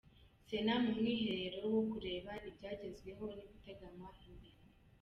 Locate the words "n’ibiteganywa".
3.37-4.09